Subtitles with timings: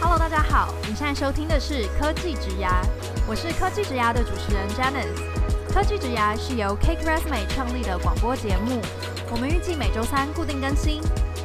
[0.00, 2.82] Hello，大家好，你现在收听的是科技职涯，
[3.26, 5.38] 我是科技职涯的主持人 Janice。
[5.72, 8.80] 科技职涯是由 Cake Resume 创立的广播节目，
[9.30, 11.02] 我们预计每周三固定更新，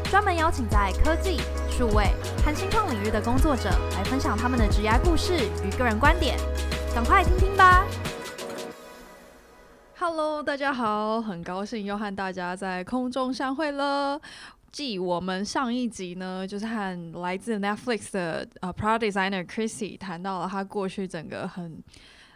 [0.10, 2.06] 专门邀请在科技、数位
[2.46, 5.34] 和新创领域的工作者来分享他们的职涯故事
[5.64, 6.38] 与个人观点，
[6.96, 7.86] 赶快听听吧。
[10.42, 14.20] 大家好，很高兴又和大家在空中相会了。
[14.72, 21.84] 继我们上一集呢，就是和来自 Netflix 的呃 Product Designer Chrissy 谈到了他过去整个很。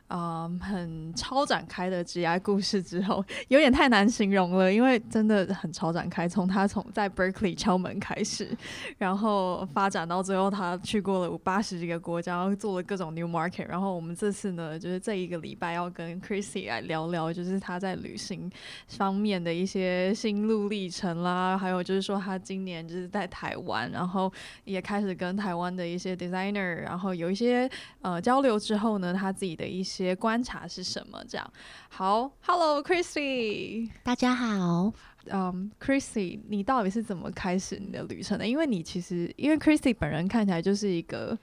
[0.10, 6.28] 嗯很超展开的职涯故事之后，有点太难形容了，因为真的很超展开。
[6.30, 8.50] 从他从在 Berkeley 敲门开始，
[8.98, 13.68] 然后发展到最后，他去过了八十几个国家，做了各种 new market。
[13.68, 18.50] 然后我们这次呢，就是这一个礼拜要跟 Chrissy 来聊聊，就是他在旅行
[18.88, 24.32] 方面的一些心路历程啦，还有就是说他今年就是在台湾，然后
[24.64, 27.70] 也开始跟台湾的一些 designer，然后有一些
[28.02, 29.97] 呃交流之后呢，他自己的一些。
[30.04, 31.24] 些观察是什么？
[31.28, 31.54] 这样
[31.90, 34.94] 好，Hello Chrissy，大家好。
[35.30, 38.48] 嗯、um,，Chrissy，你到底是怎么开始你的旅程的？
[38.48, 41.38] 因为你其实，因为 Chrissy 本人看起来就是一个，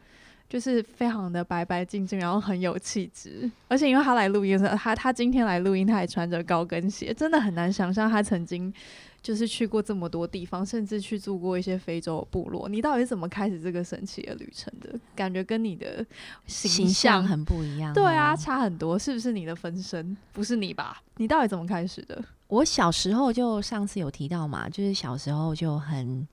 [0.48, 3.50] 就是非常的白白净净，然后很有气质。
[3.68, 8.72] 而且因为他来录音的时候，他他今天来录音，他还穿着高跟鞋，真的很难想象他曾经。
[9.22, 12.68] 就是去过这么多地方，甚至去住过一些非洲部落。
[12.68, 15.00] 你到底是怎么开始这个神奇的旅程的？
[15.16, 16.04] 感觉跟你的
[16.46, 17.94] 形象，很不一样哦。
[17.94, 18.98] 对啊，差很多。
[18.98, 20.14] 是不是你的分身？
[20.34, 21.02] 不是你吧？
[21.16, 22.22] 你到底怎么开始的？
[22.48, 26.28] 我小时候就上次有提到嘛，就是小时候就很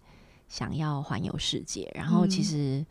[0.50, 2.86] 想要环游世界，然后其实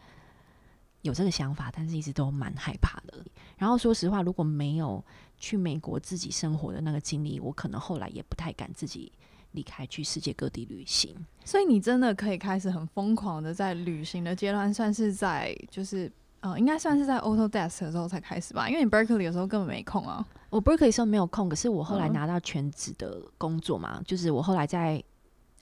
[1.03, 3.25] 有这个想法，但是一直都蛮害怕的。
[3.57, 5.05] 然后说实话，如果没有
[5.39, 9.13] 去美国自己生活的那个经历，我可能后来也不太敢自己。
[9.53, 11.13] 离开去世界各地旅行，
[11.45, 16.09] 所以你真的可以开始很疯狂的在旅行的阶段，算是在就是
[16.39, 18.69] 呃，应该算是在 Autodesk 的时候才开始吧？
[18.69, 20.25] 因为你 Berkeley 有时候根本没空啊。
[20.51, 25.03] 我 Berkeley 时候没有空，可是我后来拿到全职的工作嘛，嗯、就是我后来在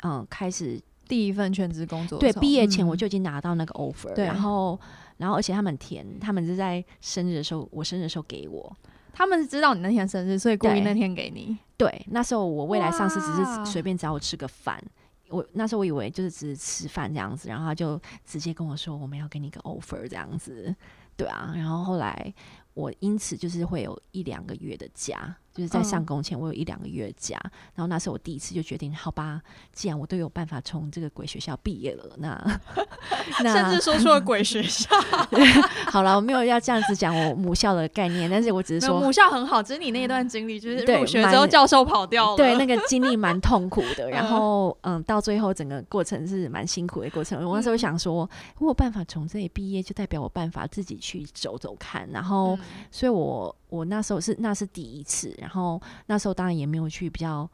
[0.02, 0.78] 嗯开始
[1.08, 4.78] 第一份全职工作，对，毕业前我就已经拿到那个 offer，、嗯、然后
[5.16, 8.76] 然后而且他们填，他们是在生日的时候，我生日的时候给我。
[9.12, 11.58] 他们是知道你那天生日，所以故意那天给你。
[11.76, 14.80] 对，对，那时候我未来上司只是随便找我吃个饭，
[15.28, 20.72] 我那时候我以为就是只是吃饭这样子，然后他就直接跟我说我们要给你个 offer 这样子，
[21.16, 22.32] 对啊，然后后来
[22.74, 25.36] 我因此就是会有一两个月的假。
[25.58, 29.42] 就是在上工前，我有一两个月假，嗯、然后那时候我第一次就决定，好吧，
[29.72, 32.60] 既然我都有办法从这个鬼学校毕业了，那
[33.42, 34.88] 那甚至说出了鬼学校。
[35.90, 44.08] 好了，我没有要这样子讲我母校的概念，但是我只是说母校很好，只是你那一段经历就是入学之后教授跑掉了，对，对那个经历蛮痛苦的。
[44.08, 47.44] 然后嗯，到最后整个过程是蛮辛苦的过程。
[47.44, 52.08] 我那时候想说，我有办法从这里毕业，就代表我办法自己去走走看。
[52.12, 52.58] 然后，嗯、
[52.92, 53.54] 所以我。
[53.68, 57.48] 我那时候是那是第一次，然后那时候当然也没有去比较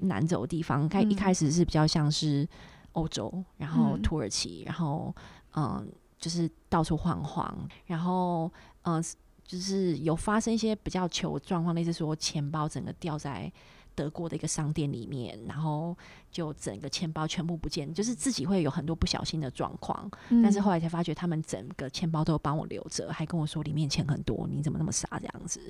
[0.00, 2.48] 难走的地方，开、嗯、一开始是比较像是
[2.92, 5.14] 欧洲，然后土耳其，嗯、然后
[5.54, 5.86] 嗯，
[6.18, 8.50] 就是到处晃晃，然后
[8.82, 9.02] 嗯，
[9.44, 13.52] 就是有发生一些比较糗状况，类似说钱包整个掉在。
[13.94, 15.96] 德国的一个商店里面，然后
[16.30, 20.10] 就整个钱包全部不见，就是自己会有很多不小心的状况。
[20.30, 25.60] 嗯、但是后来才发觉，他们整个钱包都帮我留着，还跟我说里面钱很多，你怎么那么傻这样子？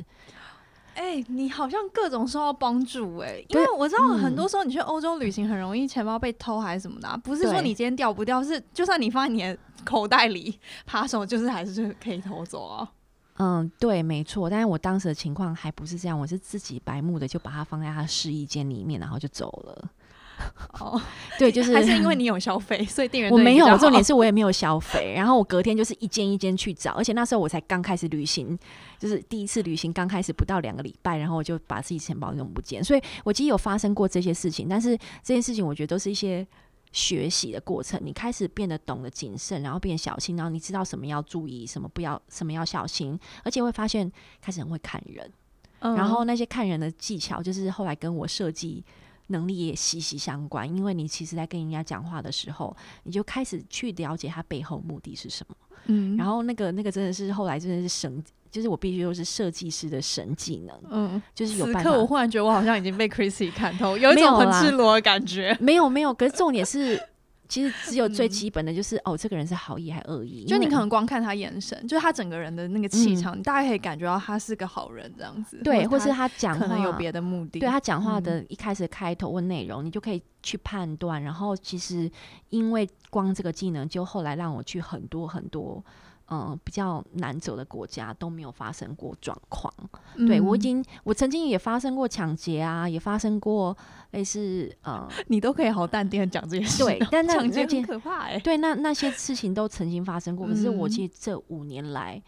[0.95, 12.93] 哎、欸，你好像各种受到帮助哎、欸，因为我知道很多时候你去欧洲旅行很容易钱包被偷还是什么的、啊，不是说你今天掉不掉，是就算你放在你的口袋里， 扒手就是还是可以偷走啊。
[13.39, 14.49] 嗯，对，没错。
[14.49, 19.91] 但是我当时的情况还不是这样，我是自己白目的就把它放在他试衣间里面，然后就走了。
[20.81, 21.01] 哦，
[21.39, 23.79] 对，就是还是因为你有消费，所以店员我没有。
[23.79, 25.15] 重点是我也没有消费。
[25.17, 28.59] 然后我隔天就是一间一间去找，而且那时候我才刚开始旅行，
[28.99, 32.83] 就是第一次旅行，刚开始不到两个礼拜，然后我就把自己钱包弄不见。
[32.83, 36.47] 所以我其实有发生过这些事情，但是这件事情我觉得都是一些。
[36.93, 44.11] 学习的过程，你开始变得懂得谨慎，然后变小心，然后你知道什么要注意，什么不要，什么要小心，而且会发现
[44.41, 45.33] 开始很会看人，
[45.81, 48.85] 嗯、然后那些看人的技巧，就是后来跟我设计
[49.29, 50.69] 能力也息息相关。
[50.69, 55.57] 因为你其实在跟人家讲话的时候，你就开始去了解他背后目的是什么。
[55.87, 58.23] 嗯，然后那个那个真的是后来真的是神。
[58.53, 61.83] 就是我必须说是设计师的神技能，嗯，就是有办法。
[61.83, 65.57] 此刻我忽然觉得我好像已经被 Chrissy 看透，有一种很赤裸的感觉。
[65.59, 67.01] 没有没有，可是重点是，
[67.49, 70.45] 其实只有最基本的就是、嗯、哦，这个人是好意还恶意？
[70.45, 75.59] 就你可能光看他眼神，就是他整个人的那个气场，你、嗯、大概可以感觉到他是个好人这样子。
[75.65, 77.59] 对，或是他讲话可能有别的目的。
[77.59, 81.23] 对他讲话的一开始开头或内容、嗯，你就可以去判断。
[81.23, 82.11] 然后其实
[82.51, 85.83] 因为光这个技能，就后来让我去很多很多。
[86.31, 89.73] 嗯，比较难走的国家都没有发生过状况。
[90.17, 90.27] 嗯。
[90.27, 93.77] 对，我已经，我曾经也发生过抢劫啊，也发生过
[94.13, 96.85] 类似呃， 你都可以好淡定讲这些事。
[96.85, 98.39] 对，但 那抢劫很可怕哎。
[98.39, 102.23] 对，那那些事情都曾经发生过，可是我其实这五年来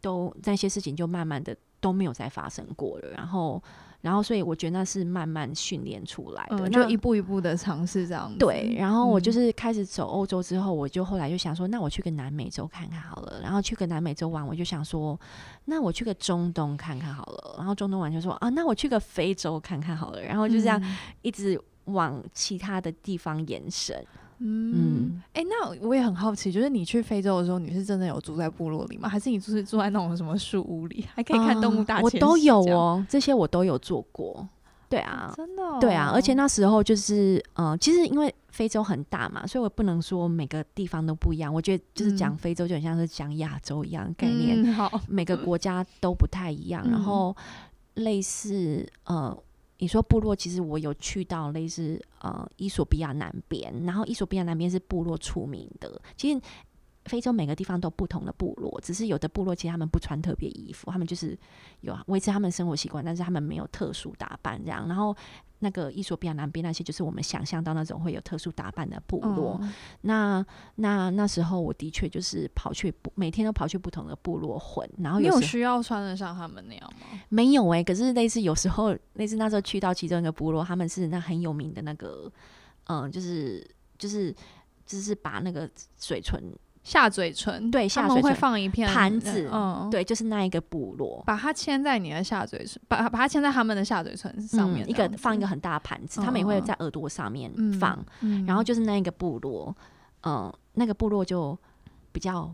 [0.00, 3.08] 都那些事情就慢慢的都没有再发生过了。
[3.10, 3.62] 然后。
[4.04, 8.36] 然后，所以我觉得那是慢慢训练出来的，嗯、就一步一步的尝试这样子。
[8.38, 13.40] 对，然后我就是开始走欧洲之后，我就后来就想说，那我去个南美洲看看好了。
[13.42, 15.18] 然后去个南美洲玩，我就想说，
[15.64, 17.54] 那我去个中东看看好了。
[17.56, 20.20] 然后中东玩就说啊，那我去个非洲看看好了。
[20.20, 20.78] 然后就这样
[21.22, 24.04] 一直往其他的地方延伸。
[24.38, 29.08] 嗯，哎、欸，那我也很好奇，就是你去非洲的时候，你是真的有住在部落里吗？
[29.08, 32.04] 还是你就是住在那种什么树屋里，还可以看动物大迁？
[32.04, 34.46] 我都有哦，这些我都有做过。
[34.88, 41.52] 对啊，真的、哦，对啊，而且那时候就是，嗯、呃，其实因为非洲很大嘛，所以我不能说每个地方都不一样。
[41.52, 46.82] 我觉得就是讲非洲就很像是讲亚洲一样概念、嗯，好，每个国家都不太一样。
[46.86, 47.34] 嗯、然后
[47.94, 49.36] 类似，呃。
[49.78, 56.00] 你说部落，其实我有去到类似呃伊索比亚南边，然后伊索比亚南边是部落出名的。
[56.16, 56.40] 其实
[57.04, 61.38] 非洲每个地方都不同的部落，只是有的部落其实他们不穿特别衣服，他们就是
[61.80, 64.86] 有维持他们生活习惯，但是他们没有特殊打扮这样。
[64.88, 65.16] 然后。
[65.60, 69.58] 那个伊索比亚南边那些，就是我们想象到那种会有特殊打扮的部落。
[69.62, 69.72] 嗯、
[70.02, 74.86] 那那那时候，我的确就是跑去每天都跑去不同的部落混。
[74.98, 77.18] 然后有，有需要穿得像他们那样吗？
[77.30, 82.30] 没有哎、欸，可是类似有时候， 类似那时候去到其中一个部落，他们是那很有名的那个，
[82.88, 83.66] 嗯，就是
[83.96, 84.34] 就是
[84.84, 86.42] 就是把那个嘴唇。
[86.84, 97.50] 下嘴唇，对，下嘴唇会放一片盘子，嗯，对，就是那一个部落，把它牵在你的下嘴唇，把把它牵在他们的下嘴唇上面，嗯，一个放一个很大的盘子，嗯，他们也会在耳朵上面
[97.80, 99.74] 放，嗯，然后就是那一个部落，
[100.24, 101.58] 嗯，那个部落就
[102.12, 102.52] 比较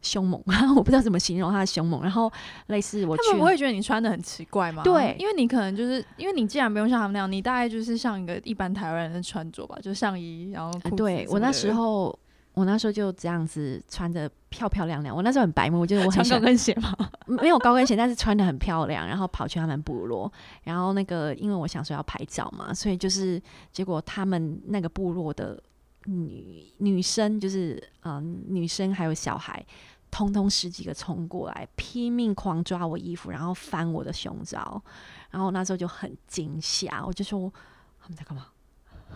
[0.00, 0.40] 凶猛，
[0.76, 2.32] 我不知道怎么形容他的凶猛，然后
[2.68, 4.84] 类似我去，他们不会觉得你穿的很奇怪吗？
[4.84, 12.16] 对，因为你可能就是因为你既然不用像他们那样，你大概就是像一个一般台湾人的穿着吧，就上衣，然后对我那时候。
[12.54, 16.94] 我那时候就这样子穿着漂漂亮亮，我那时候很白目，我觉得我很穿高跟鞋吗？
[17.26, 20.30] 没有高跟鞋，但是穿的很漂亮，然后跑去他们部落，
[20.62, 23.40] 然后那个因为我想说要拍照嘛，所以就是
[23.72, 25.62] 结果他们那个部落的
[26.04, 29.64] 女女生就是嗯、呃、女生还有小孩，
[30.10, 34.82] 通通十几个冲过来，拼命狂抓我衣服，然后翻我的胸罩，
[35.30, 37.50] 然后那时候就很惊吓，我就说
[37.98, 38.48] 他们在干嘛？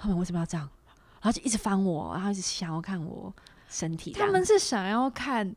[0.01, 0.67] 他们为什么要这样？
[1.27, 3.35] 然后就一直翻我，然后一直想要看我
[3.69, 4.13] 身体。
[4.13, 5.53] 他们是想要看，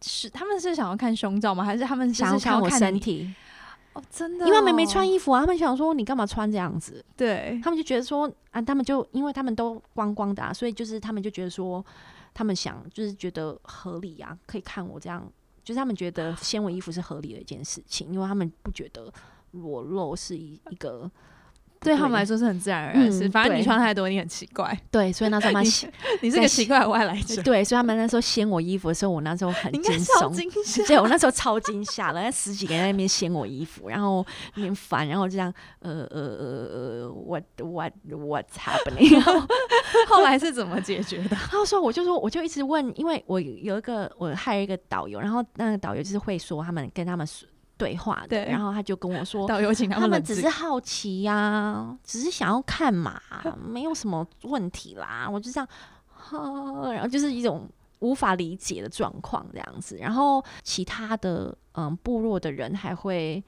[0.00, 1.64] 是他们是想要看胸罩吗？
[1.64, 3.34] 还是他们是想要看我身体？
[3.94, 7.04] 哦，真的、哦，因为他们没穿衣服啊，他们想说你干嘛穿这样子？
[7.16, 11.84] 对，他们就觉得说啊，他们就因为他们都光光的、啊，所以就是他们就觉得说，
[12.32, 15.28] 他们想就是觉得合理啊，可以看我这样，
[15.64, 19.12] 就是他们觉得 纤维衣服是合理的一件事情，因为他们不觉得
[19.50, 21.10] 裸露是一一个。
[21.80, 24.76] 对他们来说是很自然而然的事，嗯，反正你穿太多，你很奇怪。
[24.90, 25.70] 对，所以那时候 他们你，
[26.22, 27.40] 你是个奇怪的外来者。
[27.42, 30.50] 对，所以他们那时候掀我衣服的时候，我那时候很惊悚。
[30.86, 39.20] 对，我那时候超惊吓了，那十几个人在那边掀我衣服，然后那边烦，然后这样呃呃呃呃，what what what's happening？
[40.08, 41.36] 后来是怎么解决的？
[41.36, 47.48] 他说，我就说，我就一直问，因为我有一个我还有一个导游，然后那个导游就是会说他们跟他们说。
[47.78, 53.18] 对话的，然后他就跟我说，导游请他们，只是好奇呀、啊，只是想要看嘛，
[53.64, 55.26] 没有什么问题啦。
[55.30, 55.68] 我就这样，
[56.92, 57.66] 然后就是一种
[58.00, 59.96] 无法理解的状况这样子。
[59.96, 63.42] 然后其他的嗯部落的人还会，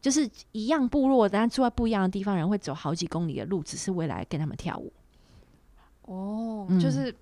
[0.00, 4.92] 就是一样部落，但住在不一样的地方，人会走好几公里的路，只是为了跟他们跳舞。
[6.02, 7.14] 哦，就是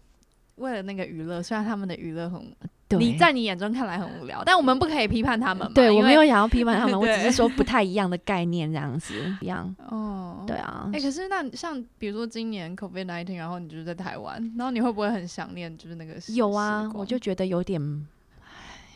[0.57, 2.55] 为了那个娱乐，虽然他们的娱乐很。
[2.97, 5.73] 你在你眼中看来很无聊，但我们不可以批判他们嘛。
[5.75, 9.75] 对，我没有想要批判他们， 我只是说不太一样的概念这样子一样。
[9.89, 10.89] 哦，对啊。
[10.93, 16.15] 哎、欸，可是那像比如说今年 COVID-19，然后你就是在台湾，然后你会不会很想念就是那个？
[16.33, 18.07] 有啊，我就觉得有点，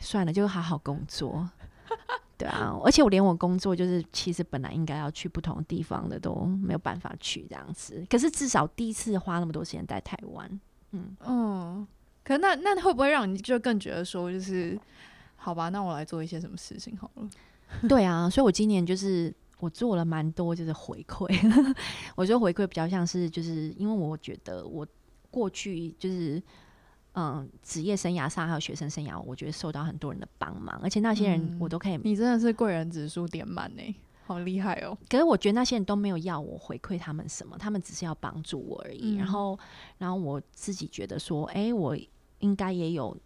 [0.01, 1.47] 算了，就好好工作。
[2.39, 8.05] 对啊， 而且我连我工作就是其实本来应该要去不同地方的都没有办法去这样子。
[8.09, 10.61] 可是至少第一次花那么多时间在台湾，
[10.93, 11.87] 嗯嗯。
[12.25, 14.79] 可那那会不会让你就更觉得说，就是
[15.37, 17.29] 好吧，那我来做一些什么事情好了？
[17.89, 21.27] 对啊，所以我今年就是我做了蛮多，就是回馈。
[22.15, 24.87] 我觉得回馈比较像是，就是因为我觉得我
[25.31, 26.41] 过去就是
[27.15, 33.83] 嗯职业生涯上还有学生生涯，我觉得受到很多人的帮忙，而且那些人我都可以，你真的是贵人指数点满呢，
[34.33, 34.97] 好厉害哦！
[35.09, 39.15] 可是我觉得那些人都没有要我回馈他们什么，他们只是要帮助我而已。
[39.15, 39.59] 嗯、然后，
[39.99, 41.97] 然后我自己觉得说，哎、欸，我
[42.39, 43.17] 应该也有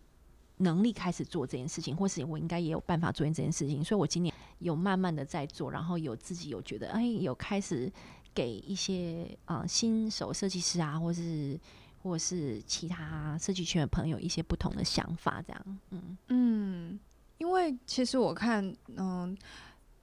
[0.58, 3.84] 能力开始做这件事情，或是我应该也有办法做这件事情。
[3.84, 7.92] 所以我今年有慢慢的在做，然后有自己有觉得，哎、欸，有开始
[8.34, 11.58] 给一些啊、呃、新手设计师啊，或是
[12.02, 15.78] 或是其他设计圈的朋友一些不同的想法，这样。
[15.90, 17.00] 嗯嗯，
[17.38, 18.64] 因为其实我看，
[18.96, 19.36] 嗯、呃。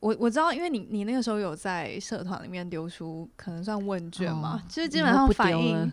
[0.04, 5.90] 我我知道，因为你你那个时候有在社团里面丢出可能算问卷嘛，其实、哦、基本上反应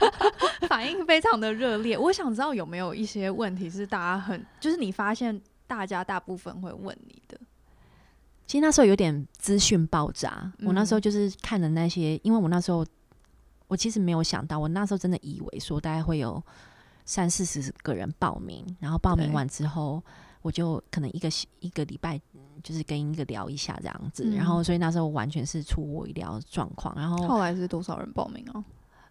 [0.68, 1.96] 反应非常的热烈。
[1.96, 7.40] 我想知道有没有一些问题是大家很就是你发现大家大部分会问你的。
[8.46, 12.84] 其实那时候有点资讯爆炸，我那时候就是看的那些，嗯、因为我那时候
[13.68, 16.42] 我其实没有想到，我那时候真的以为说大概会有
[17.06, 20.02] 三四十个人报名，然后报名完之后，
[20.46, 21.28] 我就可能一个
[21.60, 22.20] 一个礼拜。
[22.62, 26.92] 就是跟一个聊一下这样子，嗯、然后所以那时候完全是出乎我意料状况。
[26.96, 28.64] 然后后来是多少人报名啊？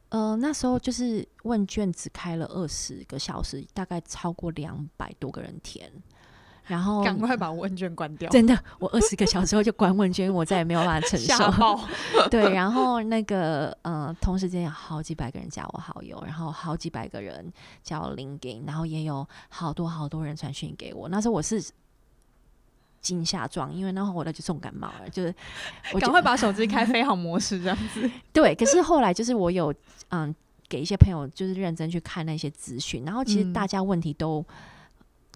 [0.09, 5.89] 呃，那时候就是问卷只开了二十个小时，大概超过两百多个人填。
[6.67, 8.29] 然后赶快把问卷关掉！
[8.29, 11.51] 真的，我二十个小时后就关问卷，我再也没有办法承受。
[11.59, 11.79] 爆
[12.31, 17.51] 对，然后那个呃，同时间有好几百个人加我好友，然后好几百个人
[17.83, 21.09] 加我 LinkedIn，然后也有好多好多人传讯给我。
[21.09, 21.63] 那时候我是。
[23.01, 25.31] 惊吓状，因为那后来就重感冒了，就是
[25.93, 28.09] 我赶快把手机开飞行模式这样子。
[28.33, 29.71] 对，可是后来就是我有
[30.09, 30.33] 嗯
[30.67, 34.43] 给一些朋友就是认真去看那些资讯，然后其实大家问题都。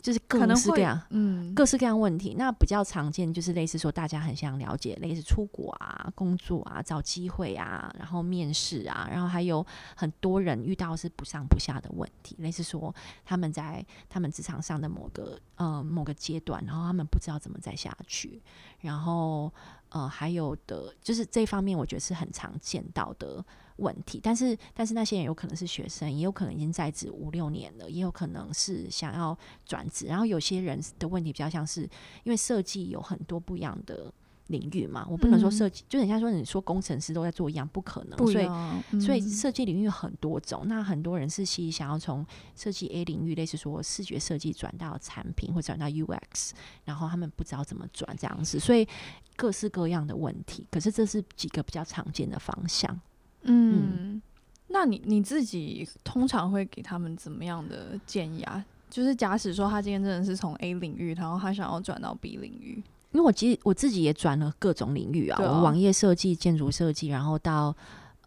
[0.02, 2.36] 就是各式各样，嗯，各式各样问题。
[2.38, 9.66] 那比较常见就是类似说，大家很想了解，类似出国啊、工作啊、找机会啊，然后面试啊，然后还有
[9.96, 12.94] 很多人遇到是不上不下的问题，类似说
[13.26, 18.42] 他们在他们职场上的某个呃某个阶段，然后他们不知道怎么再下去，
[18.80, 19.52] 然后
[19.90, 23.46] 呃还有的就是这方面，我觉得是很常见到的。
[23.82, 30.06] 问题，但是但是那些人有可能是学生，也有可能已经在职五六年了，也有可能是想要转职。
[30.06, 31.84] 然后有些人的问题比较像是，
[32.26, 34.14] 因为设计有很多不一样的
[34.50, 38.18] 领域嘛，我不能说设计，嗯、就等下说你说工程师都在做一样，不可能。
[38.28, 38.48] 所以、
[38.92, 42.26] 嗯、所以设计领域很多种，那很多人是其实想要从
[42.56, 46.52] 设计 A 领域，类似说视觉设计转到产品或转到 UX，
[46.84, 48.88] 然后他们不知道怎么转这样子，所以
[49.36, 50.66] 各式各样的问题。
[50.70, 53.00] 可是这是几个比较常见的方向。
[53.44, 54.22] 嗯，嗯，
[54.68, 58.66] 那你你自己通常会给他们怎么样的建议啊？
[58.90, 65.52] 就是假使说他今天真的是从 A 领域，然后他想要转到 B 领域，因为我其实我自己也转了各种领域啊，啊。
[65.52, 67.76] 我网页设计、建筑设计，然后到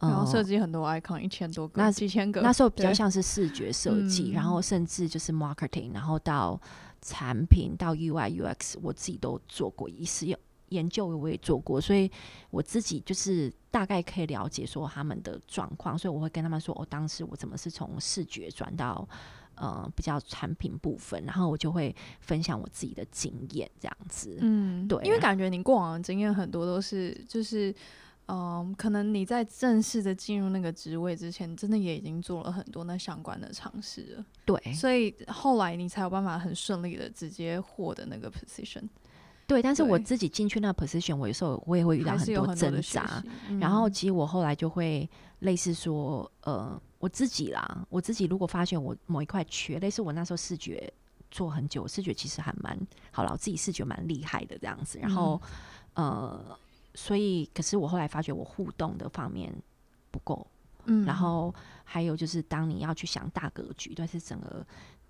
[0.00, 6.60] 然后设计很多 icon 一千多个，那几千个，那时候比较像是视觉设计，然后甚至就是 marketing，然后到
[7.00, 10.38] 产品到 UI UX，我自己都做过一次用。
[10.70, 12.10] 研究我也做过，所以
[12.48, 19.06] 我自己就是大概可以了解说他们的状况，所以我会跟他们说，我、哦、当时我怎么是从视觉转到
[19.62, 24.36] 呃比较产品部分，然后我就会分享我自己的经验这样子。
[24.40, 27.70] 嗯，对，因为感觉你过往的经验很多都是就是
[28.26, 34.24] 嗯、呃，可能你在正式的进入那个职位之前，真的也已经做了很多那相关的尝试了。
[34.44, 38.82] 对，所以后来你才有办法很顺利的直接获得那个 position。
[39.46, 43.22] 对，但是我自己进去那个 position，我有时候我也会遇到很多挣扎。
[43.48, 45.08] 嗯、然后其实我后来就会
[45.42, 50.92] 类似说，呃，我自己啦，我自己如果发现我某一块缺，类似我那时候视觉
[51.30, 52.78] 做很久，视觉其实还蛮
[53.10, 55.00] 好了，我自己视觉蛮厉害的这样子。
[55.00, 55.40] 然后，
[55.94, 56.58] 嗯、呃，
[56.94, 59.52] 所以可是我后来发觉我互动的方面
[60.12, 60.46] 不够，
[60.84, 64.64] 嗯，然后还有就是当你要去想大格局，但是整个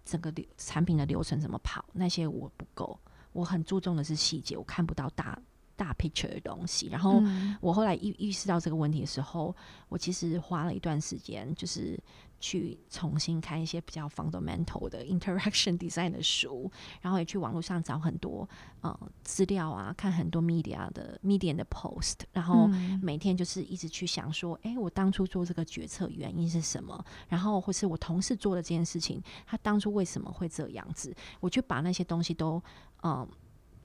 [0.05, 2.99] 整个流产品的流程怎么跑，那些我不够。
[3.33, 5.39] 我很注重的是细节，我看不到大
[5.83, 6.87] 大 picture 的东西。
[6.89, 7.21] 然后
[7.61, 9.55] 我后来意意识到这个问题的时候，
[9.89, 11.99] 我其实花了一段时间，就是
[12.39, 16.71] 去重新看一些比较 fundamental 的 interaction design 的书，
[17.01, 18.49] 然后也去网络上找很多
[18.81, 22.69] 呃资料啊，看很多 media 的 media 的 post，然后
[23.03, 27.05] 每天就是一直去想说，哎、欸，我当初做这个决策原因是什么？
[27.29, 31.15] 然后或是我同事做的这件事情，他当初为什么会这样子？
[31.41, 32.63] 我就把那些东西都。
[33.05, 33.27] 嗯，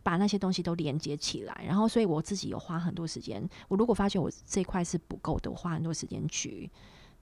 [0.07, 3.45] 把那些东西都连接起来，然后，所以我自己有花很多时间。
[3.67, 6.71] 我如果发现我这块是不够的，我花很多时间去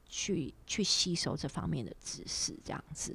[0.07, 3.11] 去去吸收这方面的知识，这样子。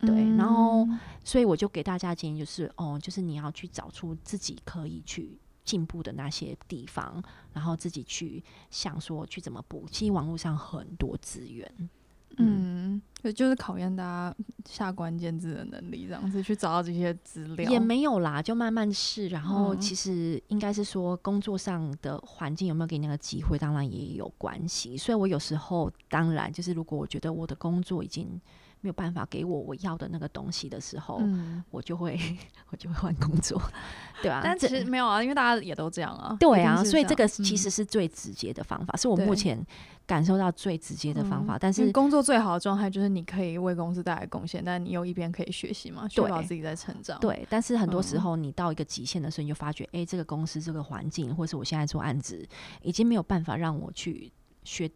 [0.00, 0.84] 对，嗯、然后，
[1.24, 7.22] 所以我就给大家建议，就是哦，就是你要去找出自己可以去进步的那些地方，
[7.52, 9.86] 然后自己去想说去怎么补。
[9.88, 11.88] 其实网络上很多资源，
[12.38, 13.00] 嗯。
[13.34, 17.68] 就是考验大家下关键字的能力，这样子去找到这些资料。
[17.68, 19.26] 也没有啦，就慢慢试。
[19.30, 24.96] 然后其实应该是说，工作上的环境有没有给你那个机会，当然也有关系。
[24.96, 28.40] 所以我有时候当然就是，如果我觉得我的工作已经。
[28.86, 32.16] 没有办法给我我要的那个东西的时候，嗯、我就会
[32.70, 33.60] 我就会换工作，
[34.22, 36.36] 对啊，但其实没有啊，因为大家也都这样啊。
[36.38, 39.60] 对啊，所以这个其实是最直接的方法，嗯、是我目前
[40.06, 41.58] 感受到最直接的方法。
[41.58, 47.18] 但是工作最好的状态就是你可以为公司带来贡献，但你又一边可以学习嘛，确保自己在成长。
[47.18, 52.48] 对，但是很多时候你到一个极限的时候，你就发觉，哎、嗯，这个公司这个环境，或是我现在做案子，
[52.82, 54.30] 已经没有办法让我去
[54.62, 54.88] 学。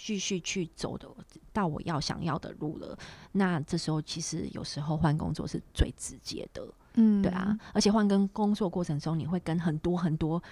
[0.00, 1.08] 继续去走的
[1.52, 2.96] 到我要想要的路了，
[3.32, 10.42] 那这时候其实有时候换工作是最直接的，嗯，对啊，而且换跟工作过程中，你会跟很多很多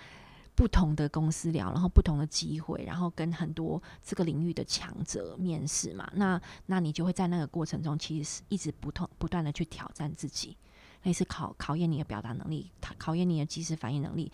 [0.57, 10.57] 不同的公司聊，然后不同的机会，然后跟很多这个领域的强者面试嘛，那那你就会在那个过程中，其实是一直不同不断的去挑战自己，
[11.05, 14.31] 类似考考验你的表达能力，考考验你的即时反应能力，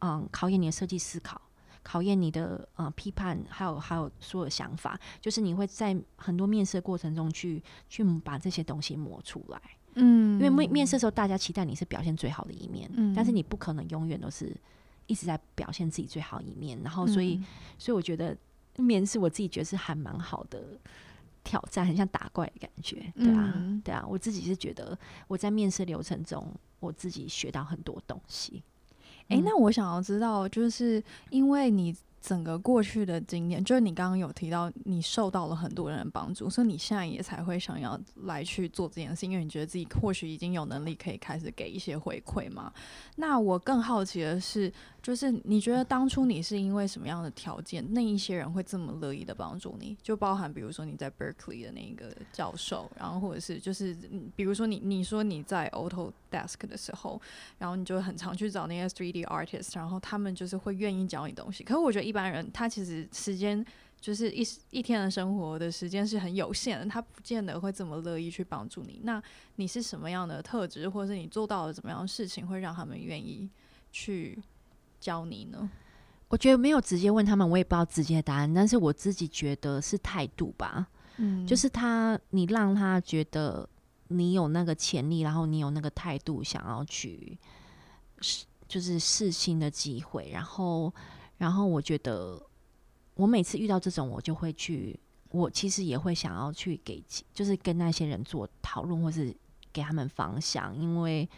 [0.00, 1.40] 嗯，考验你的设计思考。
[1.86, 9.60] 考验你的呃批判，还有还有所有想法，就是你会在很多面试的过程中去去把这些东西磨出来。
[9.94, 14.52] 嗯，因为面面试的时候，大家期待你是表现最好的一面，嗯，但是你不可能永远都是
[15.06, 16.76] 一直在表现自己最好一面。
[16.82, 17.46] 然后，所以，嗯，
[17.78, 18.36] 所以我觉得
[18.78, 20.76] 面试我自己觉得是还蛮好的
[21.44, 23.12] 挑战，很像打怪的感觉。
[23.14, 28.60] 对啊，嗯，对啊，我自己是觉得我在面试流程中，我自己学到很多东西。
[29.28, 42.72] 哎、欸，那我想要知道，就是因为你整个过去的经验，就是你刚刚有提到你受到了很多人的帮助，所以你现在也才会想要来去做这件事，因为你觉得自己或许已经有能力可以开始给一些回馈嘛。
[43.16, 44.72] 那我更好奇的是。
[45.06, 49.96] 就是你觉得当初你是因为什么样的条件，那一些人会这么乐意的帮助你？
[50.02, 53.96] 就包含比如说你在 Berkeley 的那个教授，然后或者是就是
[54.34, 57.22] 比如说你你说你在 Autodesk 的时候，
[57.56, 61.62] 然后你就很常去找那些 3D artist，然后他们就是会愿意教你东西。
[61.62, 63.64] 可是我觉得一般人他其实时间
[64.00, 69.00] 就是一一天的生活的时间是很有限的，他不见得会这么乐意去帮助你。
[69.04, 69.22] 那
[69.54, 73.48] 你是什么样的特质，或者是你做到了怎么样的事情，会让他们愿意
[73.92, 74.42] 去？
[74.98, 75.70] 教你呢？
[76.26, 78.52] 我觉得没有直接问他们，我也不知道直接的答案。
[78.52, 83.68] 但是我自己觉得是态度吧，嗯，就是他，你让他觉得
[84.08, 87.38] 你有那个潜力，然后你有那个态度，想要去
[88.22, 90.30] 试，就是试新的机会。
[90.32, 90.92] 然后，
[91.38, 92.40] 然后我觉得
[93.14, 94.98] 我每次遇到这种，我就会去，
[95.30, 99.34] 我其实也会想要去给，就是跟那些人做讨论，或是
[99.72, 101.28] 给他们方向，因为，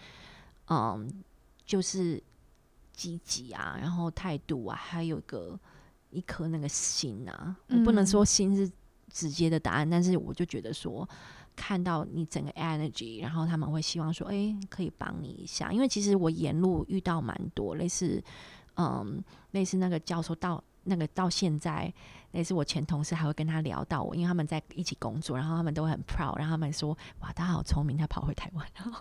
[0.68, 1.08] 嗯，
[1.66, 2.22] 就是。
[2.98, 5.56] 积极啊，然后态度啊，还有个
[6.10, 8.68] 一颗那个心啊，嗯、我不能说心是
[9.08, 11.08] 直接的答案，但是我就觉得说，
[11.54, 18.20] 看到你整个 energy，然后他们会希望说，哎、欸，可以帮你一下，因为其实我沿路遇到蛮多类似，
[18.78, 20.62] 嗯，类似那个教授到。
[20.84, 21.92] 那个到现在，
[22.30, 28.66] 那是我前同事还会跟他聊到我，因为他们在一起工作，然后他们都会很 proud，然后他们说：“哇，他好聪明，他跑回台湾。
[28.74, 28.98] ”然后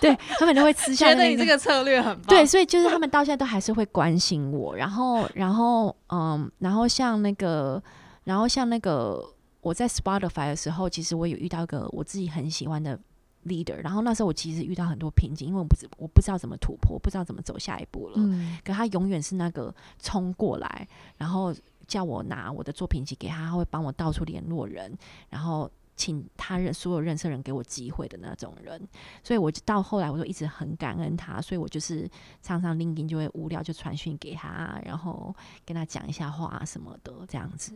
[0.00, 2.28] 对他们都会私下、那个、觉得你这个策略很棒。
[2.28, 4.74] 对，所以就是他们到现在都还是会关心我。
[4.74, 7.82] 然后，然后，嗯，然后像那个，
[8.24, 9.22] 然后像那个，
[9.60, 12.98] 我在 Spotify 的时候，其实我有遇到一个我自己很喜欢的。
[13.46, 18.14] leader，然后那时候我其实遇到很多瓶颈，因为我不知我不知道怎么突破，不知道怎么走下一步了。
[18.16, 21.54] 嗯，可他永远是那个冲过来，然后
[21.86, 24.92] 叫我拿我的作品集给他，他会帮我到处联络人，
[25.30, 28.80] 然后请他认所有认识人给我机会的那种人。
[29.22, 32.08] 所以我就到后来我就一直很感恩他，所以我就是
[32.42, 37.72] 常常 LinkedIn 就会无聊就传讯给他，然后跟他讲一下话什么的这样子，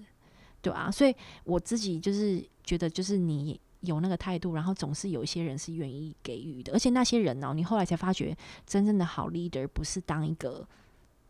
[0.61, 3.61] 对啊，所以我自己就是觉得就是你。
[3.81, 10.67] 有那个态度，然后总是有一些人是愿意给予的，而且那些人呢、哦，你后来才发觉，真正的好 leader 不是当一个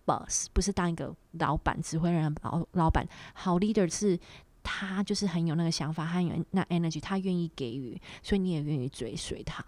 [0.04, 4.18] boss，不是当一个老板指挥人老老板，好 leader 是
[4.64, 9.64] 他就是很有那个想法，他有那 energy，他愿意给予，所以你也愿意追随他。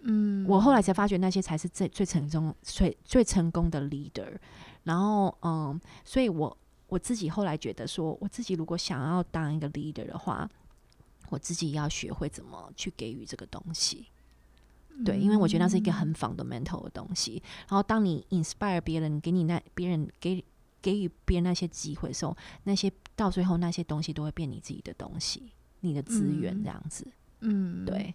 [0.00, 4.36] 嗯，我后来才发觉那些才是最最成功、最最成功的 leader。
[4.82, 10.50] 然后，嗯，所以我我自己后来觉得说，我自己如果想要当一个 leader 的话。
[11.30, 14.06] 我自己要学会怎么去给予这个东西，
[15.04, 17.42] 对，因为我觉得那是一个很 fundamental 的东西。
[17.68, 20.44] 然后，当你 inspire 别人，给你那别人给
[20.80, 27.06] 给予别人那些机会的时候，那些到最后那些东西都会变你自己的东西，你的资源这样子。
[27.40, 28.14] 嗯，对，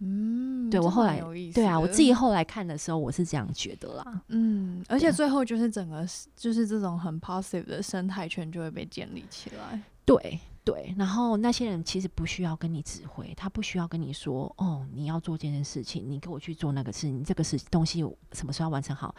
[0.00, 1.20] 嗯，对我后来
[1.54, 4.22] 对啊，我自己后来看的时候，我是这样觉得啦。
[4.28, 9.80] 嗯，而且最后就是整个就是这种很 positive 的生态圈就会被建立起来。
[10.04, 10.38] 对。
[10.64, 17.98] 对，然后那些人其实不需要跟你指挥，他不需要跟你说，哦，你要做这件事情，你给我去做那个事，你这个事东西
[18.30, 19.12] 什么时候要完成好？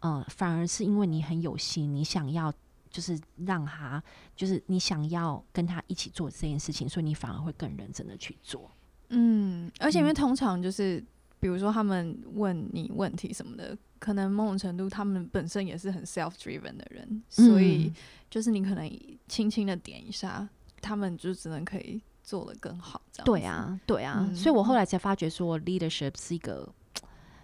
[0.00, 2.50] 嗯、呃，反而是因为你很有心，你想要
[2.90, 4.02] 就是让他，
[4.34, 8.70] 就是你想要跟他一起做这件事情，所以你反而会更认真的去做。
[9.10, 11.06] 嗯，而且因为通常就是，嗯、
[11.40, 17.92] 比如说他们问你问题什么的，可能某种程度他们本身也是很 self-driven 的人，所以
[18.30, 18.90] 就是你可能
[19.28, 20.48] 轻轻的点一下。
[20.80, 23.24] 他们就只能可以做得更好，这样。
[23.24, 26.72] 对啊，对啊，嗯、所以我后来才发觉说，leadership 是一个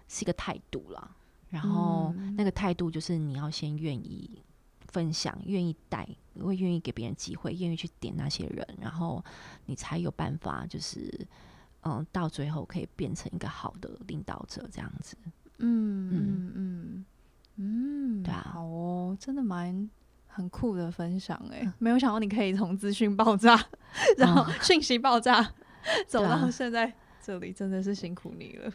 [0.09, 1.16] 是一个态度啦。
[1.51, 4.42] 然后那个态度就是你要先愿意
[4.88, 6.09] 分享，愿意带，
[6.40, 9.23] 会愿意给别人机会，愿意去点那些人，然后
[9.66, 11.27] 你才有办法，就是
[11.83, 15.14] 嗯，到最后可以变成一个好的领导者这样子。
[15.59, 17.05] 嗯嗯嗯
[17.57, 19.90] 嗯，对啊，好哦，真的蛮。
[20.35, 23.62] 很酷的分享哎、欸，没有想到你可以从资讯爆炸，
[24.16, 25.47] 然后讯息爆炸，哦、
[26.09, 26.90] 走到现在
[27.23, 28.73] 这里，真的是辛苦你了。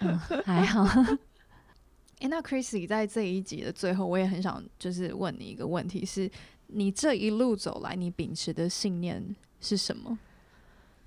[0.00, 0.84] 嗯、 还好。
[0.84, 6.30] 哎、欸，那 Chrissy 在这一集的最后，我也很想就是问你一个问题是：是
[6.66, 10.18] 你这一路走来，你秉持的信念是什么？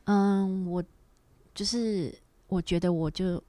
[0.06, 0.84] 嗯，我
[1.54, 2.12] 就是
[2.48, 3.42] 我觉得我就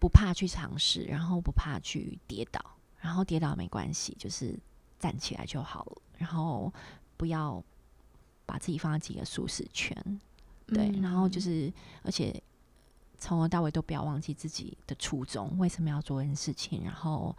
[0.00, 2.60] 不怕去尝试，然后不怕去跌倒，
[2.98, 4.58] 然后跌倒没关系，就是。
[4.98, 6.72] 站起来就好了，然后
[7.16, 7.62] 不要
[8.46, 9.96] 把自己放在自己的舒适圈，
[10.66, 12.42] 对，嗯、然后就是，而且
[13.18, 17.34] 从头到尾都不要忘记自己的初衷，为什么要做这件事情，然后，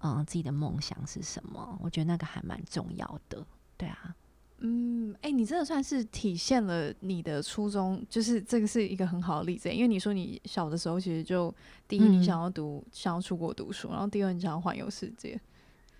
[0.00, 1.78] 嗯，自己的梦想是什么？
[1.80, 3.44] 我觉得那个还蛮重要的，
[3.76, 4.14] 对啊，
[4.58, 11.54] 嗯，哎、欸，你真的算是体现了你的初衷，就是这个是一个很好的例子，因为你说你小的时候其实就
[11.88, 15.40] 第一你想要读，嗯、想要出国读书，然后第二你想要环游世界。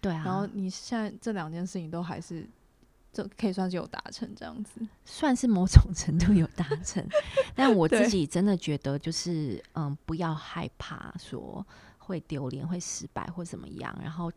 [0.01, 2.49] 对啊，然后你现在这两件事情都还是，
[3.13, 7.07] 这可以算是有达成这样子，算是某种程度有达成。
[7.55, 11.67] 但我自己真的觉得，就是嗯，不要害怕说
[11.99, 14.33] 会丢脸、会失败或怎么样，然后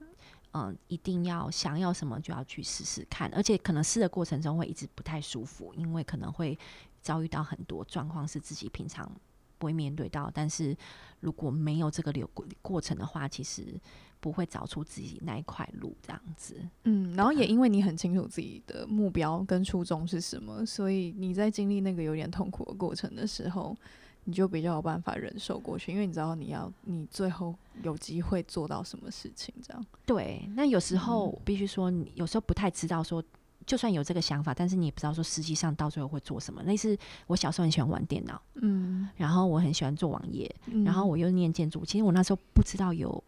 [0.51, 6.57] 嗯，一定要想要什么就要去试试看，而且可能试的过程中会一直不太舒服，因为可能会
[7.01, 9.09] 遭遇到很多状况是自己平常
[9.57, 10.75] 不会面对到，但是
[11.21, 13.79] 如果没有这个流过过程的话，其实。
[14.23, 16.55] 不会找出自己那一块路这样子，
[16.85, 23.75] 嗯，然后也因为你很清楚自己的目标跟初衷是什么，所以你在经历那个有点痛苦的过程的时候，
[24.23, 29.85] 你就比较有办法忍受过去，因为你知道你要你最后有机会做到什么事情，这样。
[30.05, 33.21] 对，那有时候必须说，你有时候不太知道说，
[33.65, 36.63] 就算有这个想法，但是你也不知道说实际上到最后会做什么。
[36.63, 43.21] 类似我小时候很喜欢玩电脑，嗯，然后我很喜欢做网页，嗯、然后我又念建筑，其实我那时候不知道有。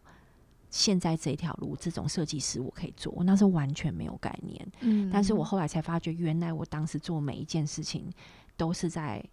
[0.70, 4.72] 现在这条路，这种设计师我可以做，我那时候完全没有概念。
[4.80, 8.10] 嗯，但是我后来才发觉，原来我当时做每一件事情
[8.56, 9.24] 都是在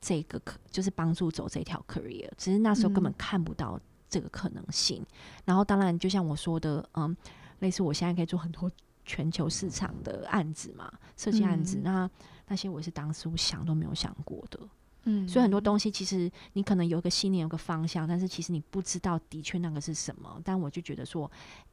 [0.00, 5.00] 这个可，就是帮助走这条 career，只是那时候根本看不到这个可能性。
[5.02, 5.06] 嗯，
[5.44, 7.16] 然后，当然就像我说的，嗯，
[7.60, 8.70] 类似我现在可以做很多
[9.04, 12.10] 全球市场的案子嘛，设计案子，嗯，那
[12.48, 14.58] 那些我是当时我想都没有想过的。
[15.04, 20.40] 嗯，所以很多东西其实你可能有个信念，有个方向，但是其实你不知道的确那个是什么。
[20.44, 21.30] 但我就觉得说，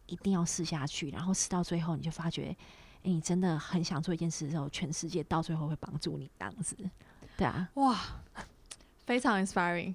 [0.08, 2.56] 一定要试下去，然后试到最后，你就发觉，哎、
[3.04, 6.76] 欸，你真的很想做一件事的时候，全世界到最后会帮助你这样子。
[7.38, 8.00] 对啊，哇，
[9.06, 9.94] 非常 inspiring，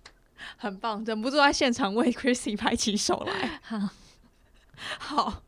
[0.56, 3.60] 很棒，忍不住在现场为 Chrissy 拍起手来。
[3.62, 3.88] 好。
[4.98, 5.42] 好，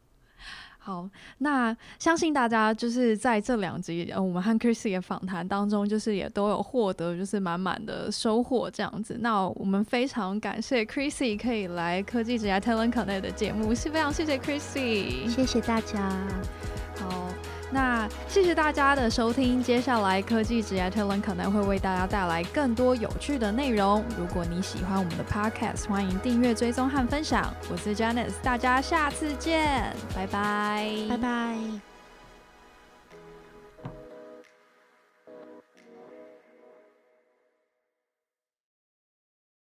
[0.86, 9.16] 好那相信大家就是在这两集，呃，我们和 Chrissy 的访谈当中，就是也都有获得就是满满的收获这样子。
[9.20, 16.16] 那我们非常感谢 Chrissy 可以来科技之家 Talent Connect 的节目，是非常谢谢 Chrissy，谢谢大家。
[17.70, 24.04] 那谢谢大家的收听，接下来科技职业特伦可能会为大家带来更多有趣的内容。
[24.16, 27.52] 如果你喜欢我们的 Podcast，欢迎订阅、追踪和分享。
[27.70, 31.95] 我是 Janice，大家下次见，拜拜，拜拜。